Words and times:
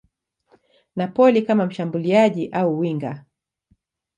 Napoli 0.95 1.41
kama 1.43 1.65
mshambuliaji 1.65 2.47
au 2.49 2.79
winga. 2.79 3.25